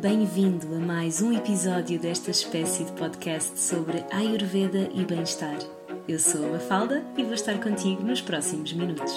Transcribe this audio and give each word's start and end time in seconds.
Bem-vindo 0.00 0.74
a 0.74 0.78
mais 0.80 1.22
um 1.22 1.32
episódio 1.32 2.00
desta 2.00 2.30
espécie 2.30 2.84
de 2.84 2.92
podcast 2.92 3.58
sobre 3.58 4.04
Ayurveda 4.10 4.90
e 4.92 5.04
bem-estar. 5.04 5.56
Eu 6.08 6.18
sou 6.18 6.44
a 6.46 6.48
Mafalda 6.50 7.04
e 7.16 7.22
vou 7.22 7.34
estar 7.34 7.58
contigo 7.60 8.02
nos 8.02 8.20
próximos 8.20 8.72
minutos. 8.72 9.14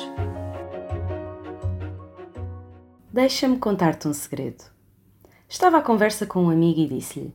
Deixa-me 3.11 3.57
contar-te 3.57 4.07
um 4.07 4.13
segredo. 4.13 4.63
Estava 5.50 5.79
à 5.79 5.82
conversa 5.82 6.27
com 6.27 6.43
um 6.43 6.50
amigo 6.50 6.80
e 6.80 6.88
disse-lhe: 6.88 7.34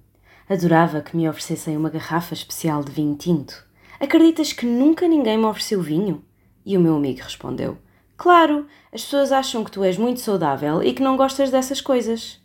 Adorava 0.48 1.00
que 1.00 1.16
me 1.16 1.28
oferecessem 1.28 1.76
uma 1.76 1.90
garrafa 1.90 2.34
especial 2.34 2.84
de 2.84 2.92
vinho 2.92 3.16
tinto. 3.16 3.66
Acreditas 3.98 4.52
que 4.52 4.66
nunca 4.66 5.08
ninguém 5.08 5.36
me 5.36 5.46
ofereceu 5.46 5.82
vinho? 5.82 6.24
E 6.64 6.76
o 6.76 6.80
meu 6.80 6.94
amigo 6.94 7.22
respondeu: 7.22 7.76
Claro, 8.16 8.66
as 8.92 9.02
pessoas 9.02 9.32
acham 9.32 9.64
que 9.64 9.70
tu 9.70 9.82
és 9.82 9.98
muito 9.98 10.20
saudável 10.20 10.80
e 10.82 10.94
que 10.94 11.02
não 11.02 11.16
gostas 11.16 11.50
dessas 11.50 11.80
coisas. 11.80 12.41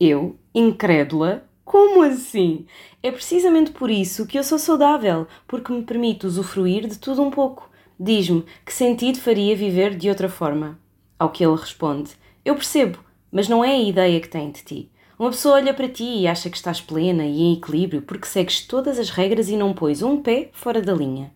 Eu, 0.00 0.38
incrédula, 0.54 1.44
como 1.62 2.02
assim? 2.02 2.64
É 3.02 3.12
precisamente 3.12 3.70
por 3.70 3.90
isso 3.90 4.26
que 4.26 4.38
eu 4.38 4.42
sou 4.42 4.58
saudável, 4.58 5.26
porque 5.46 5.70
me 5.70 5.82
permite 5.82 6.26
usufruir 6.26 6.88
de 6.88 6.98
tudo 6.98 7.22
um 7.22 7.30
pouco. 7.30 7.70
Diz-me 7.98 8.46
que 8.64 8.72
sentido 8.72 9.18
faria 9.18 9.54
viver 9.54 9.94
de 9.94 10.08
outra 10.08 10.30
forma. 10.30 10.80
Ao 11.18 11.28
que 11.28 11.44
ele 11.44 11.54
responde: 11.54 12.12
Eu 12.42 12.54
percebo, 12.54 12.98
mas 13.30 13.46
não 13.46 13.62
é 13.62 13.72
a 13.72 13.78
ideia 13.78 14.18
que 14.20 14.28
tem 14.28 14.50
de 14.50 14.64
ti. 14.64 14.90
Uma 15.18 15.32
pessoa 15.32 15.56
olha 15.56 15.74
para 15.74 15.86
ti 15.86 16.20
e 16.20 16.26
acha 16.26 16.48
que 16.48 16.56
estás 16.56 16.80
plena 16.80 17.26
e 17.26 17.42
em 17.42 17.52
equilíbrio 17.52 18.00
porque 18.00 18.26
segues 18.26 18.66
todas 18.66 18.98
as 18.98 19.10
regras 19.10 19.50
e 19.50 19.56
não 19.56 19.74
pões 19.74 20.00
um 20.00 20.22
pé 20.22 20.48
fora 20.54 20.80
da 20.80 20.94
linha. 20.94 21.30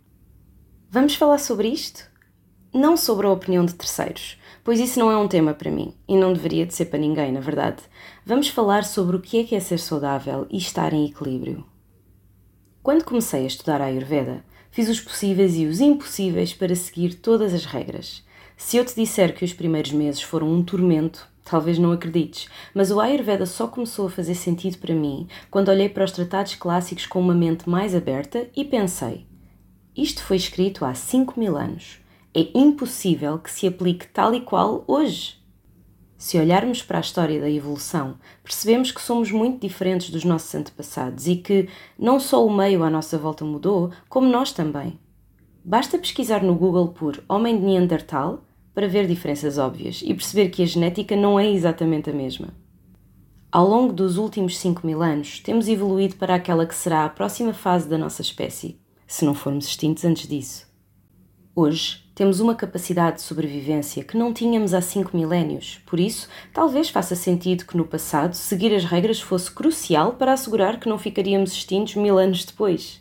Vamos 0.91 1.17
falar 1.17 1.37
sobre 1.37 1.69
isto? 1.69 2.11
Não 2.77 2.97
sobre 2.97 3.29
a 3.29 3.31
opinião 3.31 3.65
de 3.65 3.73
terceiros, 3.73 4.37
pois 4.65 4.81
isso 4.81 4.99
não 4.99 5.09
é 5.09 5.17
um 5.17 5.29
tema 5.29 5.55
para 5.55 5.71
mim 5.71 5.95
e 6.09 6.17
não 6.17 6.33
deveria 6.33 6.67
de 6.67 6.75
ser 6.75 6.87
para 6.87 6.99
ninguém, 6.99 7.31
na 7.31 7.39
verdade. 7.39 7.81
Vamos 8.27 8.49
falar 8.49 8.83
sobre 8.83 9.15
o 9.15 9.21
que 9.21 9.39
é 9.39 9.45
que 9.45 9.55
é 9.55 9.61
ser 9.61 9.79
saudável 9.79 10.45
e 10.51 10.57
estar 10.57 10.93
em 10.93 11.07
equilíbrio. 11.07 11.65
Quando 12.83 13.05
comecei 13.05 13.45
a 13.45 13.47
estudar 13.47 13.81
a 13.81 13.85
Ayurveda, 13.85 14.45
fiz 14.73 14.89
os 14.89 15.01
possíveis 15.01 15.55
e 15.57 15.67
os 15.67 15.81
impossíveis 15.81 16.53
para 16.53 16.75
seguir 16.75 17.15
todas 17.15 17.55
as 17.55 17.65
regras. 17.65 18.25
Se 18.57 18.77
eu 18.77 18.85
te 18.85 18.97
disser 18.97 19.37
que 19.37 19.45
os 19.45 19.53
primeiros 19.53 19.93
meses 19.93 20.23
foram 20.23 20.53
um 20.53 20.61
tormento, 20.61 21.29
talvez 21.45 21.79
não 21.79 21.93
acredites, 21.93 22.49
mas 22.75 22.91
o 22.91 22.99
Ayurveda 22.99 23.47
só 23.47 23.69
começou 23.69 24.09
a 24.09 24.11
fazer 24.11 24.35
sentido 24.35 24.79
para 24.79 24.97
mim 24.97 25.29
quando 25.49 25.69
olhei 25.69 25.89
para 25.89 26.05
os 26.05 26.11
tratados 26.11 26.57
clássicos 26.57 27.07
com 27.07 27.21
uma 27.21 27.35
mente 27.35 27.71
mais 27.71 27.95
aberta 27.95 28.49
e 28.57 28.65
pensei: 28.65 29.29
isto 29.97 30.25
foi 30.25 30.39
escrito 30.39 30.85
há 30.85 30.93
5 30.93 31.39
mil 31.39 31.57
anos 31.57 32.03
é 32.35 32.49
impossível 32.55 33.39
que 33.39 33.51
se 33.51 33.67
aplique 33.67 34.09
tal 34.09 34.35
e 34.35 34.41
qual 34.41 34.83
hoje. 34.89 35.39
Se 36.17 36.39
olharmos 36.39 36.83
para 36.83 36.99
a 36.99 37.01
história 37.01 37.41
da 37.41 37.51
evolução, 37.51 38.17
percebemos 38.43 38.91
que 38.91 39.01
somos 39.01 39.31
muito 39.31 39.61
diferentes 39.61 40.11
dos 40.11 40.25
nossos 40.25 40.55
antepassados 40.55 41.27
e 41.29 41.37
que 41.37 41.69
não 41.99 42.19
só 42.19 42.45
o 42.45 42.53
meio 42.53 42.83
à 42.83 42.91
nossa 42.91 43.17
volta 43.19 43.45
mudou, 43.45 43.91
como 44.09 44.27
nós 44.27 44.53
também. 44.53 44.99
Basta 45.65 45.99
pesquisar 45.99 46.43
no 46.43 46.55
Google 46.55 46.89
por 46.89 47.23
Homem 47.29 47.57
de 47.57 47.65
Neandertal 47.65 48.45
para 48.75 48.89
ver 48.89 49.07
diferenças 49.07 49.57
óbvias 49.57 50.03
e 50.05 50.13
perceber 50.13 50.49
que 50.49 50.63
a 50.63 50.67
genética 50.67 51.15
não 51.15 51.39
é 51.39 51.49
exatamente 51.49 52.11
a 52.11 52.13
mesma. 52.13 52.49
Ao 53.53 53.69
longo 53.69 53.93
dos 53.93 54.17
últimos 54.17 54.59
5 54.59 54.85
mil 54.85 55.01
anos, 55.01 55.39
temos 55.39 55.69
evoluído 55.69 56.17
para 56.17 56.35
aquela 56.35 56.67
que 56.67 56.75
será 56.75 57.05
a 57.05 57.09
próxima 57.09 57.53
fase 57.53 57.89
da 57.89 57.97
nossa 57.97 58.21
espécie, 58.21 58.81
se 59.07 59.25
não 59.25 59.35
formos 59.35 59.67
extintos 59.67 60.05
antes 60.05 60.27
disso. 60.27 60.74
Hoje, 61.57 62.03
temos 62.17 62.41
uma 62.41 62.57
capacidade 62.57 63.19
de 63.19 63.23
sobrevivência 63.23 64.03
que 64.03 64.17
não 64.17 64.35
tínhamos 64.35 64.75
há 64.75 64.81
cinco 64.81 65.17
milénios, 65.17 65.81
por 65.87 66.01
isso, 66.01 66.29
talvez 66.53 66.89
faça 66.89 67.15
sentido 67.15 67.65
que 67.65 67.77
no 67.77 67.85
passado 67.85 68.35
seguir 68.35 68.75
as 68.75 68.85
regras 68.85 69.21
fosse 69.21 69.53
crucial 69.53 70.15
para 70.15 70.33
assegurar 70.33 70.81
que 70.81 70.89
não 70.89 70.99
ficaríamos 70.99 71.53
extintos 71.53 71.95
mil 71.95 72.19
anos 72.19 72.45
depois. 72.45 73.01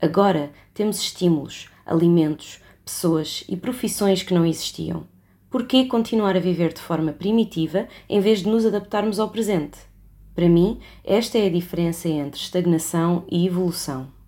Agora 0.00 0.50
temos 0.72 0.98
estímulos, 0.98 1.68
alimentos, 1.84 2.58
pessoas 2.86 3.44
e 3.46 3.54
profissões 3.54 4.22
que 4.22 4.32
não 4.32 4.46
existiam. 4.46 5.06
Por 5.50 5.66
que 5.66 5.84
continuar 5.84 6.34
a 6.34 6.40
viver 6.40 6.72
de 6.72 6.80
forma 6.80 7.12
primitiva 7.12 7.86
em 8.08 8.18
vez 8.18 8.38
de 8.38 8.48
nos 8.48 8.64
adaptarmos 8.64 9.20
ao 9.20 9.28
presente? 9.28 9.78
Para 10.34 10.48
mim, 10.48 10.80
esta 11.04 11.36
é 11.36 11.48
a 11.48 11.52
diferença 11.52 12.08
entre 12.08 12.40
estagnação 12.40 13.26
e 13.30 13.46
evolução. 13.46 14.21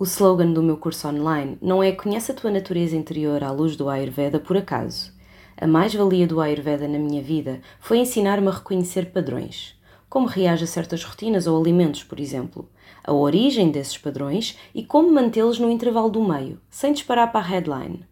O 0.00 0.04
slogan 0.04 0.54
do 0.54 0.62
meu 0.62 0.78
curso 0.78 1.06
online 1.08 1.58
não 1.60 1.82
é 1.82 1.92
Conhece 1.92 2.32
a 2.32 2.34
tua 2.34 2.50
natureza 2.50 2.96
interior 2.96 3.44
à 3.44 3.50
luz 3.50 3.76
do 3.76 3.86
Ayurveda 3.86 4.40
por 4.40 4.56
acaso. 4.56 5.12
A 5.54 5.66
mais-valia 5.66 6.26
do 6.26 6.40
Ayurveda 6.40 6.88
na 6.88 6.98
minha 6.98 7.22
vida 7.22 7.60
foi 7.78 7.98
ensinar-me 7.98 8.48
a 8.48 8.50
reconhecer 8.50 9.12
padrões. 9.12 9.78
Como 10.08 10.26
reage 10.26 10.64
a 10.64 10.66
certas 10.66 11.04
rotinas 11.04 11.46
ou 11.46 11.60
alimentos, 11.60 12.02
por 12.02 12.18
exemplo. 12.18 12.66
A 13.04 13.12
origem 13.12 13.70
desses 13.70 13.98
padrões 13.98 14.56
e 14.74 14.82
como 14.82 15.12
mantê-los 15.12 15.58
no 15.58 15.70
intervalo 15.70 16.08
do 16.08 16.26
meio, 16.26 16.58
sem 16.70 16.94
disparar 16.94 17.30
para 17.30 17.40
a 17.44 17.48
headline. 17.48 18.06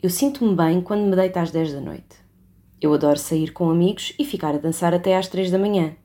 Eu 0.00 0.08
sinto-me 0.08 0.54
bem 0.54 0.80
quando 0.80 1.02
me 1.02 1.16
deito 1.16 1.36
às 1.36 1.50
10 1.50 1.72
da 1.72 1.80
noite. 1.80 2.16
Eu 2.80 2.94
adoro 2.94 3.18
sair 3.18 3.52
com 3.52 3.68
amigos 3.68 4.14
e 4.20 4.24
ficar 4.24 4.54
a 4.54 4.58
dançar 4.58 4.94
até 4.94 5.16
às 5.16 5.26
3 5.26 5.50
da 5.50 5.58
manhã. 5.58 5.96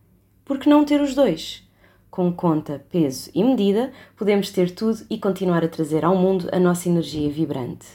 Por 0.43 0.57
que 0.57 0.67
não 0.67 0.83
ter 0.83 0.99
os 0.99 1.13
dois? 1.13 1.66
Com 2.09 2.31
conta, 2.31 2.83
peso 2.89 3.29
e 3.33 3.43
medida, 3.43 3.91
podemos 4.15 4.49
ter 4.51 4.71
tudo 4.71 5.05
e 5.09 5.17
continuar 5.17 5.63
a 5.63 5.67
trazer 5.67 6.03
ao 6.03 6.15
mundo 6.15 6.49
a 6.51 6.59
nossa 6.59 6.89
energia 6.89 7.29
vibrante. 7.29 7.85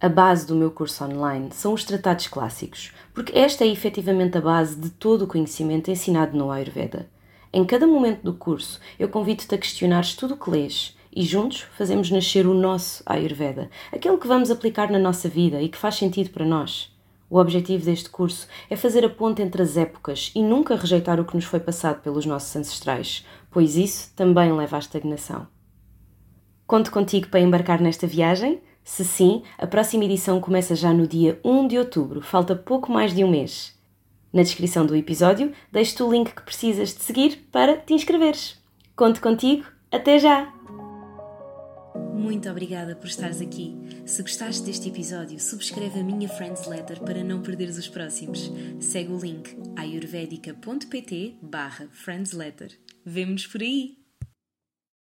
A 0.00 0.08
base 0.08 0.46
do 0.46 0.54
meu 0.54 0.70
curso 0.70 1.04
online 1.04 1.50
são 1.52 1.74
os 1.74 1.84
tratados 1.84 2.26
clássicos, 2.26 2.92
porque 3.12 3.38
esta 3.38 3.64
é 3.64 3.68
efetivamente 3.68 4.38
a 4.38 4.40
base 4.40 4.76
de 4.76 4.90
todo 4.90 5.22
o 5.22 5.26
conhecimento 5.26 5.90
ensinado 5.90 6.36
no 6.36 6.50
Ayurveda. 6.50 7.08
Em 7.52 7.64
cada 7.64 7.86
momento 7.86 8.22
do 8.22 8.32
curso, 8.32 8.80
eu 8.98 9.08
convido-te 9.08 9.54
a 9.54 9.58
questionares 9.58 10.14
tudo 10.14 10.34
o 10.34 10.36
que 10.36 10.50
lês 10.50 10.96
e 11.14 11.22
juntos 11.22 11.66
fazemos 11.76 12.10
nascer 12.10 12.46
o 12.46 12.54
nosso 12.54 13.02
Ayurveda, 13.04 13.68
aquele 13.92 14.16
que 14.16 14.28
vamos 14.28 14.50
aplicar 14.50 14.90
na 14.90 14.98
nossa 14.98 15.28
vida 15.28 15.60
e 15.60 15.68
que 15.68 15.76
faz 15.76 15.96
sentido 15.96 16.30
para 16.30 16.46
nós. 16.46 16.90
O 17.30 17.38
objetivo 17.38 17.84
deste 17.84 18.10
curso 18.10 18.48
é 18.68 18.74
fazer 18.74 19.04
a 19.04 19.08
ponte 19.08 19.40
entre 19.40 19.62
as 19.62 19.76
épocas 19.76 20.32
e 20.34 20.42
nunca 20.42 20.74
rejeitar 20.74 21.20
o 21.20 21.24
que 21.24 21.36
nos 21.36 21.44
foi 21.44 21.60
passado 21.60 22.02
pelos 22.02 22.26
nossos 22.26 22.54
ancestrais, 22.56 23.24
pois 23.52 23.76
isso 23.76 24.12
também 24.16 24.52
leva 24.52 24.74
à 24.74 24.80
estagnação. 24.80 25.46
Conto 26.66 26.90
contigo 26.90 27.28
para 27.28 27.38
embarcar 27.38 27.80
nesta 27.80 28.04
viagem? 28.04 28.60
Se 28.82 29.04
sim, 29.04 29.42
a 29.56 29.66
próxima 29.66 30.04
edição 30.04 30.40
começa 30.40 30.74
já 30.74 30.92
no 30.92 31.06
dia 31.06 31.38
1 31.44 31.68
de 31.68 31.78
outubro, 31.78 32.20
falta 32.20 32.56
pouco 32.56 32.90
mais 32.90 33.14
de 33.14 33.22
um 33.22 33.30
mês. 33.30 33.78
Na 34.32 34.42
descrição 34.42 34.84
do 34.84 34.96
episódio 34.96 35.52
deixo-te 35.70 36.02
o 36.02 36.10
link 36.10 36.34
que 36.34 36.42
precisas 36.42 36.92
de 36.94 37.02
seguir 37.02 37.48
para 37.52 37.76
te 37.76 37.94
inscreveres. 37.94 38.60
Conto 38.96 39.20
contigo, 39.20 39.64
até 39.92 40.18
já! 40.18 40.52
Muito 42.20 42.50
obrigada 42.50 42.94
por 42.94 43.06
estares 43.06 43.40
aqui. 43.40 43.74
Se 44.04 44.20
gostaste 44.20 44.62
deste 44.62 44.90
episódio, 44.90 45.40
subscreve 45.40 46.00
a 46.00 46.04
minha 46.04 46.28
Friends 46.28 46.66
Letter 46.66 47.00
para 47.00 47.24
não 47.24 47.40
perderes 47.40 47.78
os 47.78 47.88
próximos. 47.88 48.52
Segue 48.78 49.10
o 49.10 49.18
link 49.18 49.56
ayurvedica.pt 49.74 51.38
barra 51.40 51.88
Friends. 51.90 52.32
Vemo-nos 53.06 53.46
por 53.46 53.62
aí! 53.62 53.99